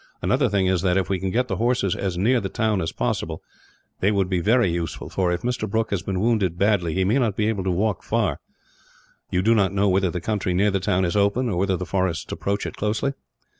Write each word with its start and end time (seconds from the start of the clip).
Another 0.23 0.49
thing 0.49 0.65
is 0.65 0.81
that, 0.81 0.97
if 0.97 1.09
we 1.11 1.19
can 1.19 1.29
get 1.29 1.47
the 1.47 1.57
horses 1.57 1.95
as 1.95 2.17
near 2.17 2.41
the 2.41 2.49
town 2.49 2.81
as 2.81 2.91
possible, 2.91 3.43
they 3.99 4.11
would 4.11 4.29
be 4.29 4.39
very 4.39 4.67
useful 4.71 5.09
for, 5.09 5.31
if 5.31 5.43
Mr. 5.43 5.69
Brooke 5.69 5.91
has 5.91 6.01
been 6.01 6.19
wounded 6.19 6.57
badly, 6.57 6.95
he 6.95 7.03
may 7.03 7.19
not 7.19 7.35
be 7.35 7.45
able 7.47 7.63
to 7.65 7.69
walk 7.69 8.01
far. 8.01 8.39
"You 9.29 9.43
do 9.43 9.53
not 9.53 9.73
know 9.73 9.89
whether 9.89 10.09
the 10.09 10.19
country 10.19 10.55
near 10.55 10.71
the 10.71 10.79
town 10.79 11.05
is 11.05 11.15
open, 11.15 11.49
or 11.49 11.57
whether 11.59 11.77
the 11.77 11.85
forests 11.85 12.31
approach 12.31 12.65
it 12.65 12.77
closely?" 12.77 13.13